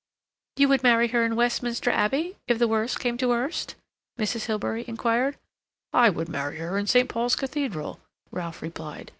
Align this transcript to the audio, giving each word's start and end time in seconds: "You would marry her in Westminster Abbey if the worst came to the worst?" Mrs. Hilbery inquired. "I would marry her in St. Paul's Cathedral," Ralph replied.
"You 0.57 0.67
would 0.69 0.81
marry 0.81 1.09
her 1.09 1.23
in 1.23 1.35
Westminster 1.35 1.91
Abbey 1.91 2.35
if 2.47 2.57
the 2.57 2.67
worst 2.67 2.99
came 2.99 3.17
to 3.19 3.25
the 3.27 3.29
worst?" 3.29 3.75
Mrs. 4.17 4.45
Hilbery 4.47 4.83
inquired. 4.87 5.37
"I 5.93 6.09
would 6.09 6.27
marry 6.27 6.57
her 6.57 6.75
in 6.79 6.87
St. 6.87 7.07
Paul's 7.07 7.35
Cathedral," 7.35 7.99
Ralph 8.31 8.63
replied. 8.63 9.09